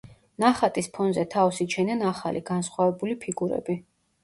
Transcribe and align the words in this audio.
ნახატის 0.43 0.89
ფონზე 0.95 1.25
თავს 1.35 1.61
იჩენენ 1.67 2.03
ახალი, 2.13 2.43
განსხვავებული 2.51 3.21
ფიგურები. 3.27 3.81